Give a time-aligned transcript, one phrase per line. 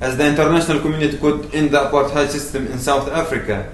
[0.00, 3.72] as the international community could end the apartheid system in South Africa,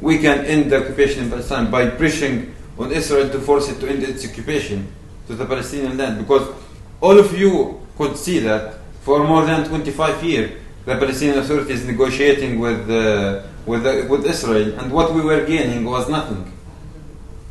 [0.00, 3.88] we can end the occupation in Palestine by pushing on Israel to force it to
[3.88, 4.86] end its occupation
[5.26, 6.18] to the Palestinian land.
[6.18, 6.48] Because
[7.00, 10.50] all of you could see that for more than 25 years,
[10.84, 15.44] the Palestinian Authority is negotiating with, uh, with, uh, with Israel, and what we were
[15.44, 16.52] gaining was nothing.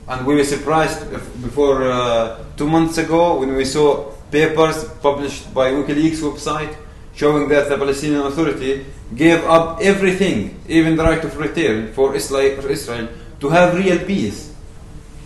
[0.08, 1.12] And we were surprised
[1.42, 6.76] before uh, two months ago when we saw papers published by WikiLeaks website
[7.16, 8.86] showing that the Palestinian Authority
[9.16, 13.08] gave up everything, even the right of return for Israel,
[13.40, 14.54] to have real peace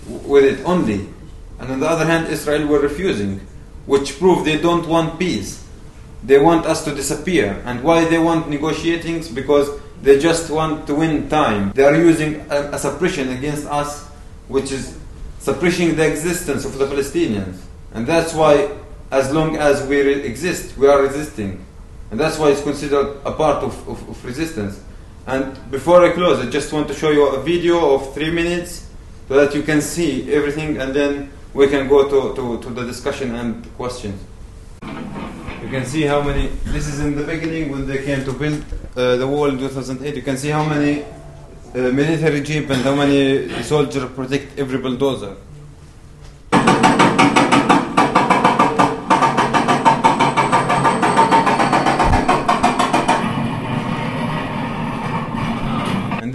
[0.07, 1.07] with it only.
[1.59, 3.41] And on the other hand, Israel were refusing,
[3.85, 5.65] which proved they don't want peace.
[6.23, 7.61] They want us to disappear.
[7.65, 9.33] And why they want negotiating?
[9.33, 9.69] Because
[10.01, 11.71] they just want to win time.
[11.73, 14.05] They are using a, a suppression against us,
[14.47, 14.97] which is
[15.39, 17.59] suppressing the existence of the Palestinians.
[17.93, 18.71] And that's why,
[19.11, 21.65] as long as we exist, we are resisting.
[22.11, 24.81] And that's why it's considered a part of, of, of resistance.
[25.27, 28.87] And before I close, I just want to show you a video of three minutes
[29.27, 32.85] so that you can see everything and then we can go to, to, to the
[32.85, 34.19] discussion and questions.
[34.81, 38.63] You can see how many, this is in the beginning when they came to build
[38.95, 40.15] uh, the wall in 2008.
[40.15, 45.35] You can see how many uh, military jeep and how many soldiers protect every bulldozer.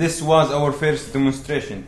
[0.05, 1.87] This was our first demonstration.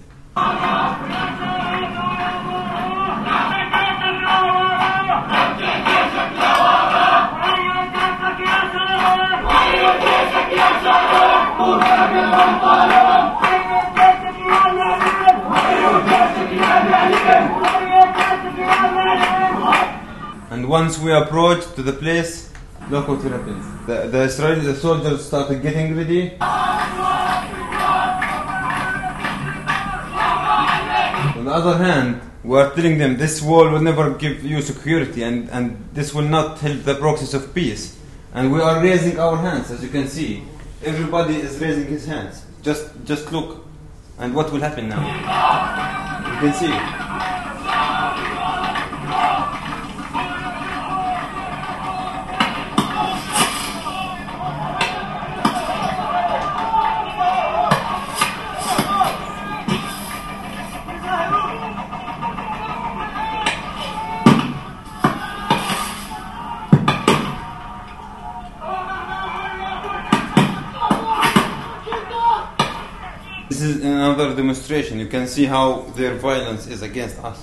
[20.50, 22.50] And once we approached to the place,
[22.88, 23.62] look what happened.
[23.86, 26.38] The, the Israeli the soldiers started getting ready.
[31.56, 35.88] Other hand, we are telling them this wall will never give you security and, and
[35.92, 37.98] this will not help the process of peace.
[38.34, 40.44] And we are raising our hands, as you can see.
[40.84, 42.44] Everybody is raising his hands.
[42.62, 43.64] Just just look.
[44.18, 45.00] And what will happen now?
[46.32, 46.95] You can see.
[74.46, 77.38] demonstration, you can see how their violence is against us.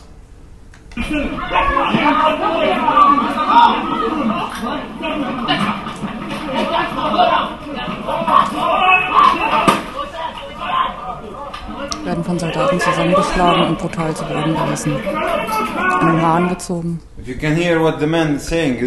[12.06, 17.00] werden von Soldaten zusammengeschlagen und brutal zu Boden gerissen, an den Haaren gezogen.
[17.18, 18.78] If you can hear what the man saying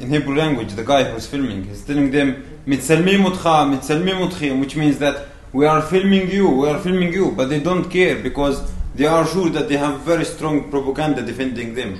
[0.00, 2.34] in Hebrew language, the guy who's filming, he's telling them,
[2.66, 7.32] מצלמים אותך, מצלמים אותכם, which means that we are filming you, we are filming you,
[7.32, 11.74] but they don't care because they are sure that they have very strong propaganda defending
[11.74, 11.98] them.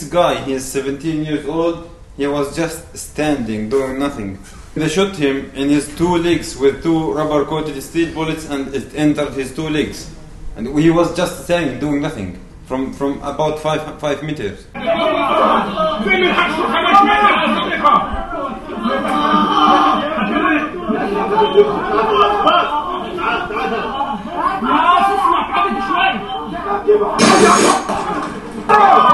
[0.00, 4.38] This guy, he is 17 years old, he was just standing, doing nothing.
[4.74, 8.94] They shot him in his two legs with two rubber coated steel bullets and it
[8.94, 10.10] entered his two legs.
[10.56, 14.66] And he was just standing, doing nothing, from, from about five, five meters.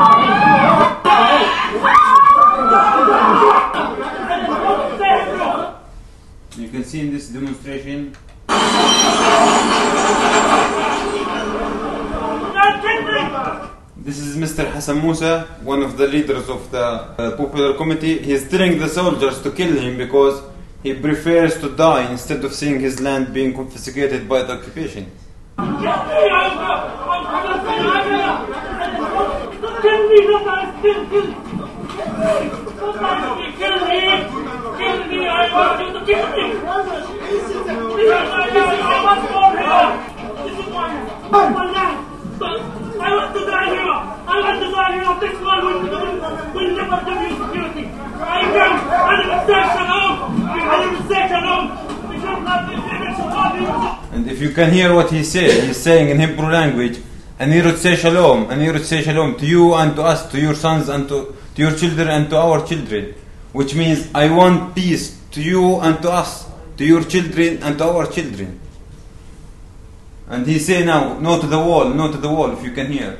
[6.56, 8.14] You can see in this demonstration
[13.96, 14.70] This is Mr.
[14.70, 18.18] Hassan Musa, one of the leaders of the uh, Popular Committee.
[18.18, 20.42] He is telling the soldiers to kill him because
[20.82, 25.10] he prefers to die instead of seeing his land being confiscated by the occupation.
[54.12, 56.98] And if you can hear what he said, he's saying in Hebrew language,
[57.38, 60.30] and he would say shalom, and he would say shalom to you and to us,
[60.30, 63.14] to your sons and to, to your children and to our children,
[63.52, 66.46] which means I want peace to you and to us,
[66.76, 68.60] to your children and to our children.
[70.28, 72.92] And he say now, no to the wall, no to the wall, if you can
[72.92, 73.18] hear.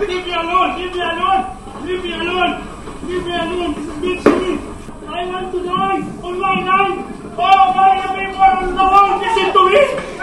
[0.00, 1.44] Leave me alone, leave me alone,
[1.84, 2.54] leave me alone,
[3.06, 3.76] leave me alone.
[5.06, 7.19] I want to die on my life.
[7.39, 9.81] Oh, my people on the world, listen to me.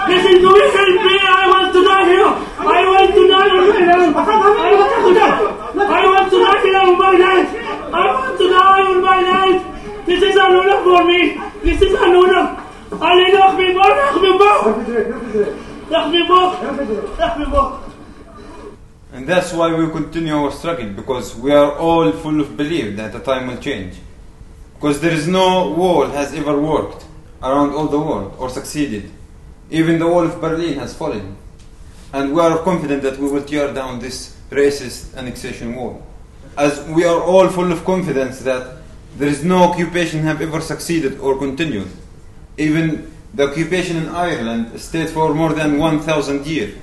[0.08, 1.14] Listen to me, help me.
[1.20, 2.30] I want to die here.
[2.58, 4.16] I want to die on my life.
[4.16, 5.38] I want to die.
[5.82, 7.50] I want to die here on my life.
[7.92, 9.60] I want to die on my life.
[10.06, 11.20] This is an honor for me.
[11.62, 12.58] This is an honor.
[12.92, 14.70] علي نخبي بو نخبي بو
[15.90, 16.40] نخبي بو
[17.20, 17.70] نخبي بو
[19.14, 23.12] And that's why we continue our struggle, because we are all full of belief that
[23.12, 23.96] the time will change.
[24.74, 27.04] Because there is no wall has ever worked
[27.43, 29.11] around all the world or succeeded.
[29.69, 31.35] Even the wall of Berlin has fallen.
[32.13, 36.05] And we are confident that we will tear down this racist annexation wall.
[36.57, 38.77] As we are all full of confidence that
[39.17, 41.89] there is no occupation have ever succeeded or continued.
[42.57, 46.75] Even the occupation in Ireland stayed for more than 1,000 years.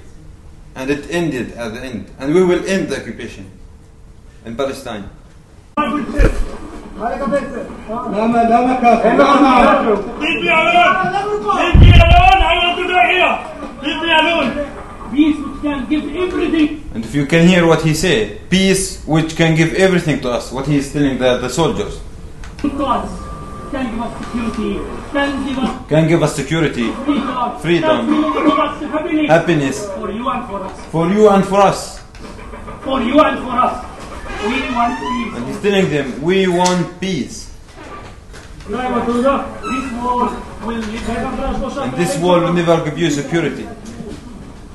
[0.76, 2.10] And it ended at the end.
[2.18, 3.50] And we will end the occupation
[4.44, 5.08] in Palestine.
[6.99, 9.17] لا لا مكافأة
[10.19, 10.91] Leave me alone!
[11.59, 12.41] Leave me alone!
[12.41, 13.35] I want to die here!
[13.83, 14.49] Leave me alone!
[15.11, 16.83] Peace which can give everything.
[16.93, 20.51] And if you can hear what he said, peace which can give everything to us,
[20.51, 21.99] what he is telling the, the soldiers,
[22.61, 23.09] to us.
[23.71, 24.79] Can give us security.
[25.13, 27.59] Can give us can give us security freedom.
[27.59, 27.97] Freedom.
[28.07, 29.27] Can give us happiness.
[29.29, 30.85] happiness For you and for us.
[30.91, 31.99] for you and for us.
[32.83, 33.92] For you and for us.
[34.44, 35.36] We want peace.
[35.36, 37.50] And he's telling them, we want peace.
[38.68, 38.80] War
[41.82, 43.68] And this wall will never give you security.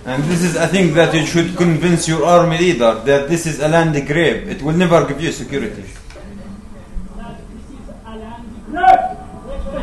[0.05, 3.59] And this is, I think, that you should convince your army leader that this is
[3.59, 4.47] a land grave.
[4.49, 5.83] It will never give you security.
[5.83, 5.99] It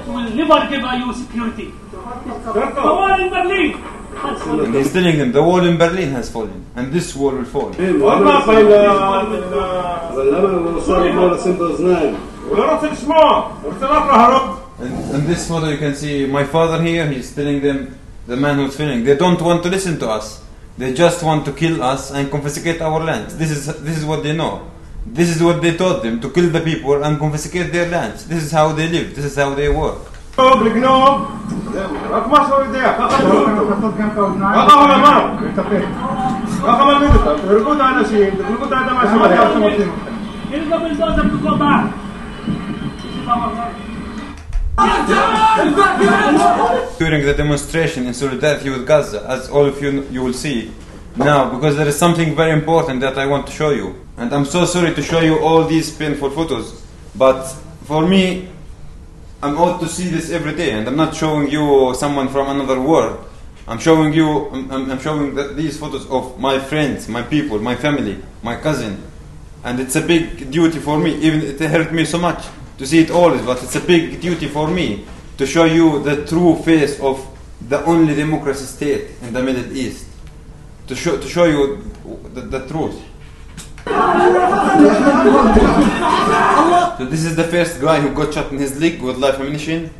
[0.06, 1.72] will never give you security.
[2.54, 3.95] The war in Berlin.
[4.16, 7.72] And he's telling them the wall in Berlin has fallen and this wall will fall.
[14.78, 18.56] And, and this photo you can see my father here, he's telling them the man
[18.56, 20.42] who's filming, they don't want to listen to us.
[20.78, 23.36] They just want to kill us and confiscate our lands.
[23.38, 24.70] This is this is what they know.
[25.06, 28.26] This is what they taught them to kill the people and confiscate their lands.
[28.28, 29.14] This is how they live.
[29.16, 30.15] This is how they work.
[32.10, 35.22] רק מה יודע, ככה הוא אמר.
[36.62, 38.28] ככה אותם, את האנשים,
[38.66, 39.02] את האדמה
[46.98, 50.70] During the demonstration in solidarity with Gaza, as all of you you will see
[51.16, 54.44] now, because there is something very important that I want to show you, and I'm
[54.44, 56.66] so sorry to show you all these painful photos,
[57.14, 57.42] but
[57.88, 58.48] for me
[59.42, 62.80] I'm ought to see this every day, and I'm not showing you someone from another
[62.80, 63.22] world.
[63.68, 67.76] I'm showing you, I'm, I'm showing the, these photos of my friends, my people, my
[67.76, 69.02] family, my cousin,
[69.62, 71.16] and it's a big duty for me.
[71.16, 72.46] Even it hurt me so much
[72.78, 75.04] to see it always, but it's a big duty for me
[75.36, 77.26] to show you the true face of
[77.68, 80.06] the only democracy state in the Middle East.
[80.86, 81.82] To show to show you
[82.32, 83.02] the, the truth.
[86.98, 89.90] So this is the first guy who got shot in his leg with live ammunition.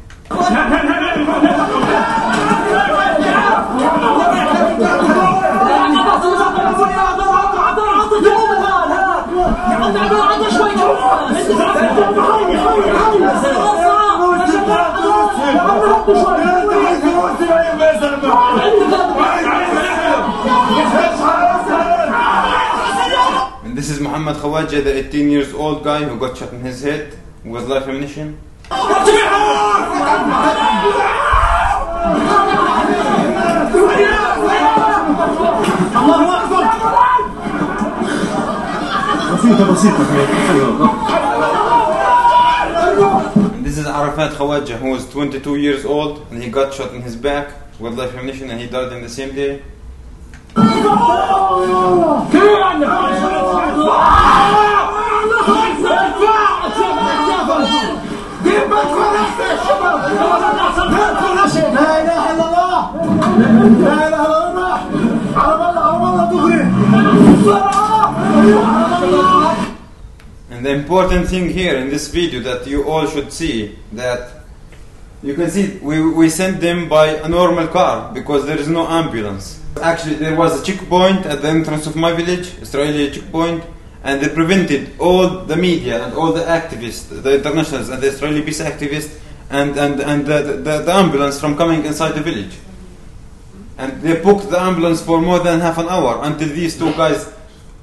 [24.17, 27.87] Muhammad Khawaja, the 18 years old guy who got shot in his head with live
[27.87, 28.39] ammunition?
[43.63, 47.17] This is Arafat Khawaja, who was 22 years old and he got shot in his
[47.17, 49.61] back with live ammunition and he died in the same day.
[70.51, 74.45] And the important thing here in this video that you all should see that
[75.23, 78.87] you can see we, we sent them by a normal car because there is no
[78.87, 79.61] ambulance.
[79.83, 83.63] Actually, there was a checkpoint at the entrance of my village, Israeli checkpoint,
[84.05, 88.43] and they prevented all the media and all the activists, the internationals and the Israeli
[88.43, 92.57] peace activists, and, and, and the, the, the ambulance from coming inside the village.
[93.77, 97.33] And they booked the ambulance for more than half an hour until these two guys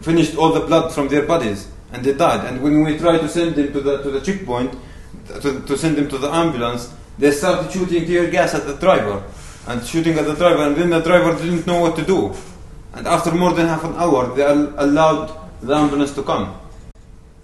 [0.01, 2.45] finished all the blood from their bodies and they died.
[2.45, 4.75] And when we tried to send them to the, to the checkpoint,
[5.27, 9.23] to, to send them to the ambulance, they started shooting tear gas at the driver
[9.67, 12.33] and shooting at the driver, and then the driver didn't know what to do.
[12.93, 16.55] And after more than half an hour, they al- allowed the ambulance to come.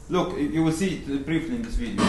[0.09, 2.03] Look, you will see it briefly in this video.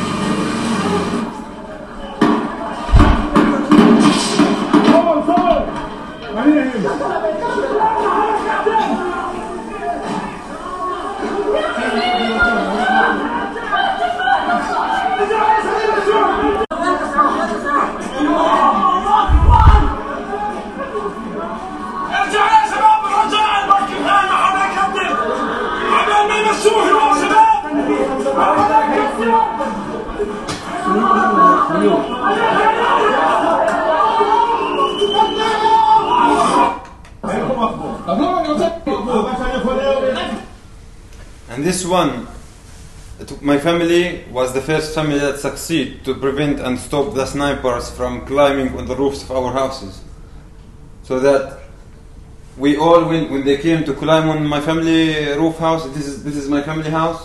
[41.51, 42.27] And this one,
[43.21, 47.91] it- my family was the first family that succeed to prevent and stop the snipers
[47.91, 50.01] from climbing on the roofs of our houses.
[51.03, 51.59] So that
[52.57, 56.23] we all, when, when they came to climb on my family roof house, this is,
[56.23, 57.23] this is my family house,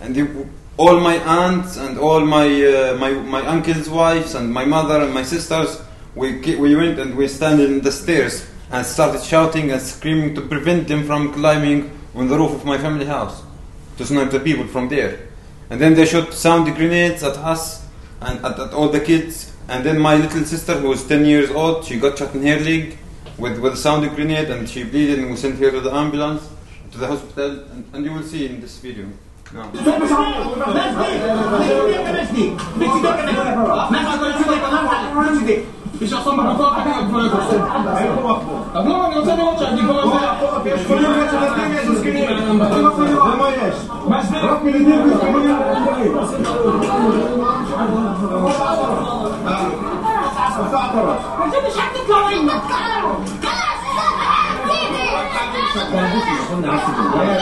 [0.00, 0.26] and they,
[0.76, 5.14] all my aunts and all my, uh, my, my uncle's wives and my mother and
[5.14, 5.80] my sisters,
[6.14, 10.40] we, we went and we standing in the stairs and started shouting and screaming to
[10.40, 13.42] prevent them from climbing on the roof of my family house
[13.96, 15.28] to snipe the people from there.
[15.70, 17.86] And then they shot sound grenades at us
[18.20, 19.52] and at, at all the kids.
[19.68, 22.58] And then my little sister, who was 10 years old, she got shot in her
[22.58, 22.98] leg
[23.38, 26.48] with, with a sound grenade and she bleeded and we sent her to the ambulance,
[26.90, 27.60] to the hospital.
[27.70, 29.06] And, and you will see in this video.
[51.38, 53.63] Mas eu não sei o que é isso, cara!
[55.74, 56.78] こんなない。
[56.78, 57.34] ん。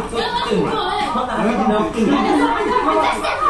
[0.00, 3.49] ってんの。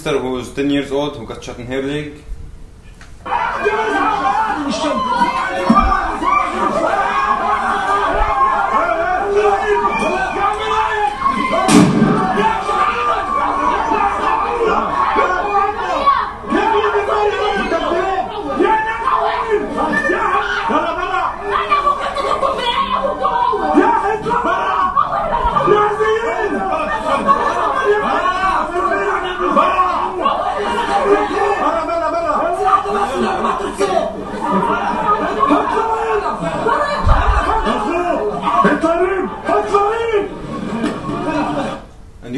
[0.00, 2.24] Sister who was 10 years old who got shot in her leg.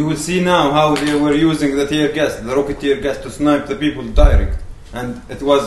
[0.03, 3.19] you will see now how they were using the tear gas, the rocket tear gas,
[3.19, 4.61] to snipe the people direct.
[4.93, 5.63] And it was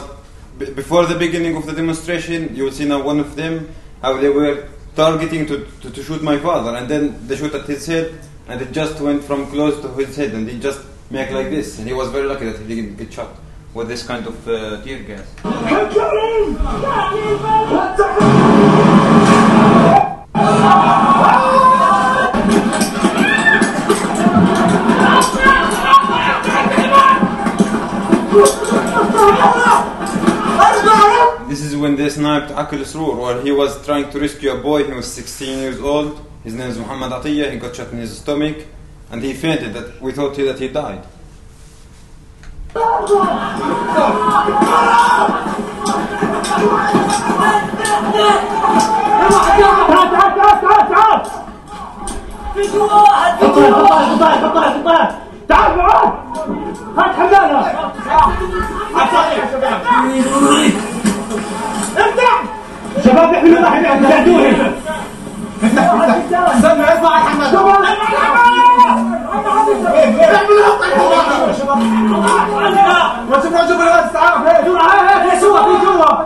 [0.59, 2.53] b- before the beginning of the demonstration.
[2.53, 3.69] You will see now one of them
[4.01, 7.65] how they were targeting to, to, to shoot my father, and then they shoot at
[7.65, 8.13] his head,
[8.49, 11.79] and it just went from close to his head, and he just make like this.
[11.79, 13.29] And he was very lucky that he didn't get shot
[13.73, 15.25] with this kind of uh, tear gas.
[15.43, 16.57] Get him!
[20.35, 21.14] Him!
[31.54, 34.84] This is when they sniped Akil Sroor, while he was trying to rescue a boy.
[34.84, 36.24] He was 16 years old.
[36.44, 37.50] His name is Muhammad Atiyah.
[37.52, 38.66] He got shot in his stomach,
[39.10, 39.74] and he fainted.
[39.74, 41.04] That we thought that he died.
[49.90, 51.20] تعال تعال تعال تعال
[52.54, 54.78] في واحد تعال تعال تعال
[55.48, 56.12] تعال تعال
[56.96, 57.80] هات حمالة
[61.97, 62.43] افتح!
[63.05, 64.47] شباب احملوا واحد افتحوه
[65.63, 67.53] افتح افتح استنى اسمع الحمد
[73.31, 74.79] وشوف وشوف الواد استعاف هي جوا
[75.33, 76.25] هي جوا في جوا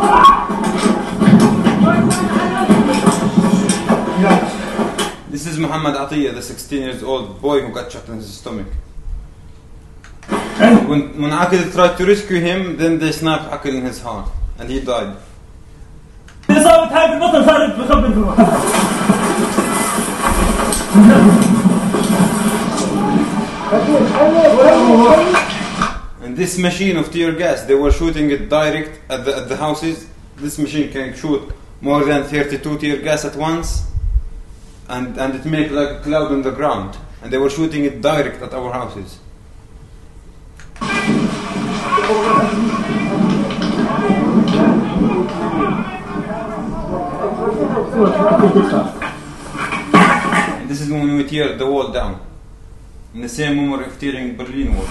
[0.00, 0.47] Thank you.
[5.57, 8.67] is Muhammad Atiyah, the 16 years old boy who got shot in his stomach.
[10.27, 14.69] When, when Akil tried to rescue him, then they snapped Akil in his heart, and
[14.69, 15.17] he died.
[16.49, 18.47] إصابة هاي البطل صارت بخبر في الواحد.
[26.21, 29.57] And this machine of tear gas, they were shooting it direct at the, at the
[29.57, 30.05] houses.
[30.37, 31.41] This machine can shoot
[31.81, 33.85] more than 32 tear gas at once,
[34.88, 36.96] and, and it made like a cloud on the ground.
[37.22, 39.18] And they were shooting it direct at our houses.
[50.68, 52.20] This is when we tear the wall down.
[53.14, 54.86] In the same memory of tearing Berlin Wall.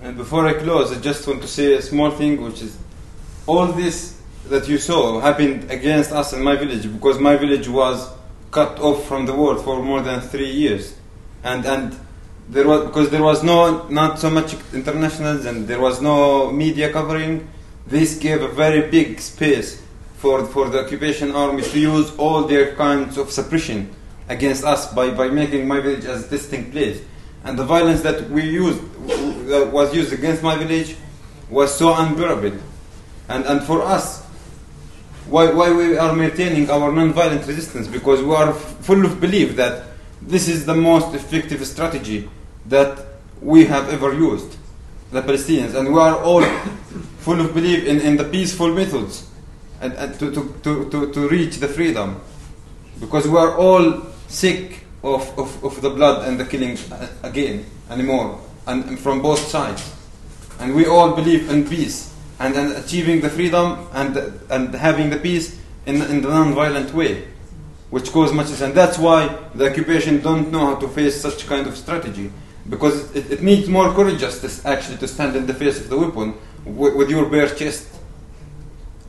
[0.00, 2.78] And before I close, I just want to say a small thing, which is
[3.48, 8.10] all this that you saw happened against us in my village because my village was
[8.50, 10.94] cut off from the world for more than three years,
[11.42, 11.98] and and
[12.48, 16.92] there was because there was no not so much internationals and there was no media
[16.92, 17.48] covering.
[17.86, 19.82] This gave a very big space
[20.18, 23.90] for for the occupation armies to use all their kinds of suppression
[24.28, 27.00] against us by, by making my village as a distinct place.
[27.44, 28.80] And the violence that we used
[29.48, 30.96] that was used against my village
[31.48, 32.58] was so unbearable.
[33.28, 34.22] And and for us,
[35.28, 37.86] why, why we are maintaining our non-violent resistance?
[37.86, 39.84] Because we are full of belief that
[40.22, 42.28] this is the most effective strategy
[42.66, 43.04] that
[43.40, 44.56] we have ever used,
[45.12, 46.42] the Palestinians, and we are all
[47.20, 49.28] full of belief in, in the peaceful methods
[49.80, 52.20] and, and to, to, to, to, to reach the freedom.
[52.98, 57.64] Because we are all sick of, of, of the blood and the killing uh, again
[57.90, 59.94] anymore and, and from both sides.
[60.58, 64.16] And we all believe in peace and, and achieving the freedom and,
[64.50, 67.26] and having the peace in, in the non-violent way
[67.90, 71.66] which cause much and that's why the occupation don't know how to face such kind
[71.66, 72.30] of strategy
[72.68, 75.96] because it, it needs more courageous to actually to stand in the face of the
[75.96, 77.88] weapon with, with your bare chest.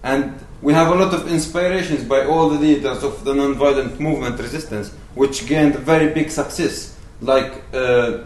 [0.03, 4.39] And we have a lot of inspirations by all the leaders of the non-violent movement
[4.39, 8.19] resistance, which gained very big success, like uh,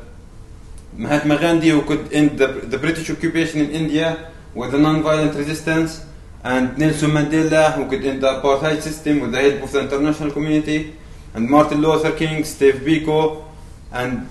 [0.95, 6.05] Mahatma Gandhi, who could end the, the British occupation in India with the non-violent resistance,
[6.43, 10.31] and Nelson Mandela, who could end the apartheid system with the help of the international
[10.31, 10.95] community,
[11.33, 13.43] and Martin Luther King, Steve Biko,
[13.91, 14.27] and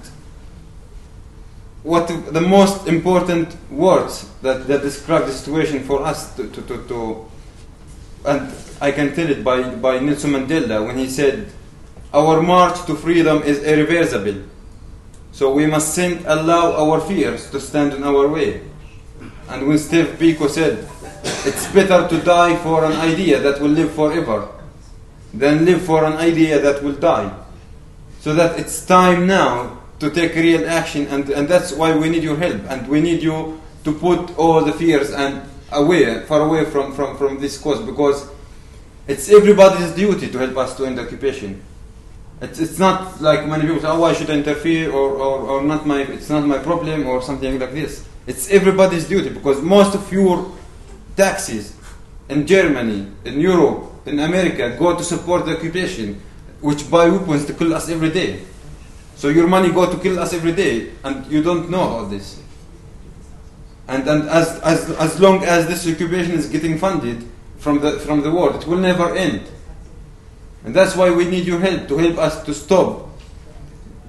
[1.83, 6.87] what the most important words that, that describe the situation for us to, to, to,
[6.87, 7.29] to
[8.25, 11.49] and I can tell it by, by Nelson Mandela when he said,
[12.13, 14.43] Our march to freedom is irreversible.
[15.33, 18.61] So we must send allow our fears to stand in our way.
[19.53, 20.89] And when Steve Biko said,
[21.45, 24.49] It's better to die for an idea that will live forever
[25.35, 27.33] than live for an idea that will die.
[28.21, 32.23] So that it's time now to take real action, and, and that's why we need
[32.23, 36.65] your help, and we need you to put all the fears and away, far away
[36.65, 38.29] from, from, from this cause, because
[39.07, 41.63] it's everybody's duty to help us to end occupation.
[42.41, 45.87] It's, it's not like many people say, oh, I should interfere, or, or, or not
[45.87, 48.09] my, it's not my problem, or something like this.
[48.27, 50.53] It's everybody's duty, because most of your
[51.17, 51.77] taxes
[52.29, 56.21] in Germany, in Europe, in America go to support the occupation,
[56.61, 58.43] which buy weapons to kill us every day.
[59.17, 62.41] So your money go to kill us every day, and you don't know all this.
[63.89, 67.25] And, and as, as, as long as this occupation is getting funded
[67.59, 69.43] from the, from the world, it will never end.
[70.65, 73.09] And that's why we need your help to help us to stop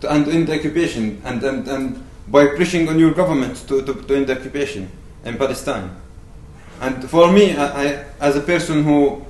[0.01, 3.93] to, and end the occupation and, and, and by pushing on your government to, to,
[3.93, 4.89] to end the occupation
[5.25, 5.95] in Palestine.
[6.81, 9.25] And for me, I, I, as a person who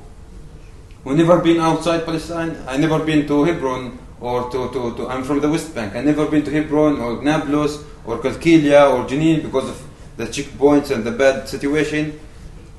[1.04, 5.24] who never been outside Palestine, I never been to Hebron or to, to, to I'm
[5.24, 5.96] from the West Bank.
[5.96, 9.84] I never been to Hebron or Nablus or Kalkilia or Jenin because of
[10.16, 12.18] the checkpoints and the bad situation.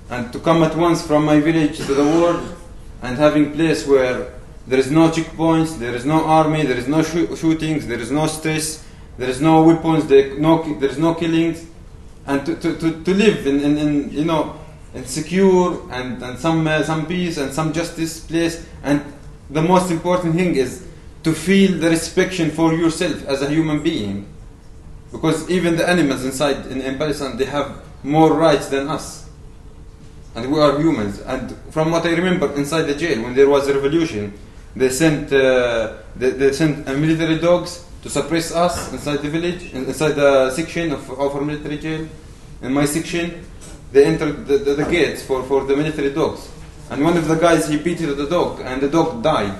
[0.09, 2.57] And to come at once from my village to the world
[3.03, 4.33] and having place where
[4.67, 8.11] there is no checkpoints, there is no army, there is no shoo- shootings, there is
[8.11, 8.83] no stress,
[9.19, 11.65] there is no weapons, there, no, there is no killings,
[12.27, 14.59] and to, to, to, to live in, in, in you know
[14.95, 18.67] in secure and, and some uh, some peace and some justice place.
[18.83, 19.05] And
[19.51, 20.87] the most important thing is
[21.23, 24.27] to feel the respect for yourself as a human being,
[25.13, 29.25] because even the animals inside in, in Palestine they have more rights than us
[30.35, 31.21] and we are humans.
[31.21, 34.33] And from what I remember, inside the jail, when there was a revolution,
[34.75, 39.73] they sent uh, they, they sent uh, military dogs to suppress us inside the village,
[39.73, 42.07] inside the section of, our military jail.
[42.61, 43.43] In my section,
[43.93, 46.51] they entered the, the, the gates for, for the military dogs.
[46.91, 49.59] And one of the guys, he beat the dog, and the dog died.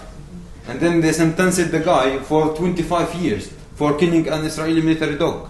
[0.69, 5.49] And then they sentenced the guy for 25 years for killing an Israeli military dog.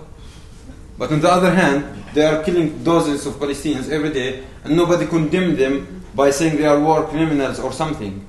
[0.96, 5.06] But on the other hand, they are killing dozens of Palestinians every day, and nobody
[5.06, 8.24] condemned them by saying they are war criminals or something.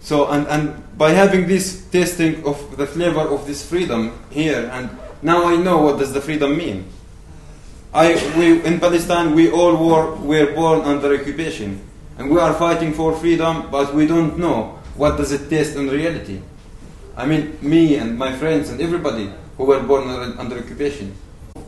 [0.00, 4.90] So, and, and by having this tasting of the flavor of this freedom here, and
[5.22, 6.86] now I know what does the freedom mean.
[7.92, 11.80] I, we, in Palestine, we all were, were born under occupation,
[12.18, 15.88] and we are fighting for freedom, but we don't know what does it taste in
[15.88, 16.40] reality.
[17.16, 21.14] I mean, me and my friends and everybody who were born under, under occupation.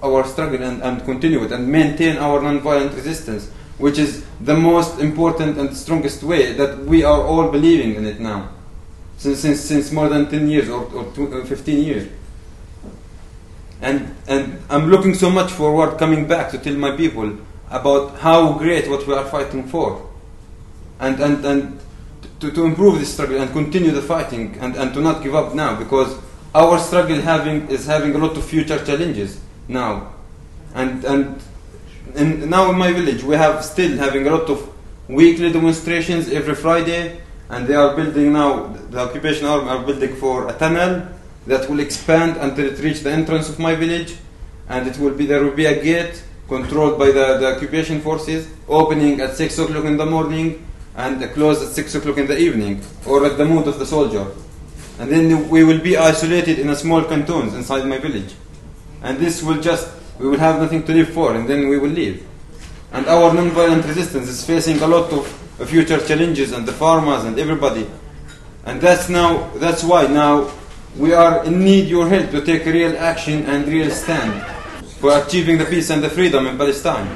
[0.03, 5.01] Our struggle and, and continue it and maintain our non-violent resistance, which is the most
[5.01, 8.49] important and strongest way that we are all believing in it now,
[9.17, 12.09] since, since, since more than 10 years or, or uh, 15 years.
[13.81, 17.37] And, and I'm looking so much forward coming back to tell my people
[17.69, 20.09] about how great what we are fighting for.
[21.01, 21.81] And, and, and
[22.39, 25.55] to, to improve this struggle and continue the fighting and, and to not give up
[25.55, 26.17] now because
[26.55, 30.13] our struggle having is having a lot of future challenges now.
[30.75, 31.43] And, and
[32.15, 34.69] in, now in my village we have still having a lot of
[35.09, 37.21] weekly demonstrations every Friday
[37.51, 41.07] and they are building now, the occupation army are building for a tunnel
[41.47, 44.17] that will expand until it reach the entrance of my village
[44.69, 48.49] and it will be there will be a gate controlled by the, the occupation forces
[48.69, 52.83] opening at 6 o'clock in the morning and closed at 6 o'clock in the evening
[53.07, 54.27] or at the mood of the soldier.
[54.99, 58.35] And then we will be isolated in a small cantons inside my village.
[59.03, 59.89] And this will just
[60.23, 62.25] we will have nothing to live for and then we will leave
[62.93, 65.27] and our non-violent resistance is facing a lot of
[65.61, 67.87] uh, future challenges and the farmers and everybody
[68.65, 70.51] and that's now that's why now
[70.97, 74.45] we are in need your help to take real action and real stand
[75.03, 77.11] for achieving the peace and the freedom in Palestine.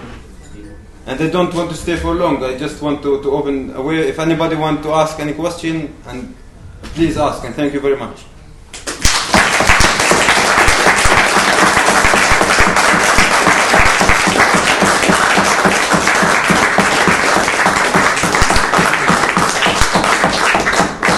[1.07, 2.43] And I don't want to stay for long.
[2.43, 4.09] I just want to, to open a way.
[4.09, 6.35] If anybody want to ask any question, and
[6.83, 7.45] please ask.
[7.45, 8.25] And thank you very much.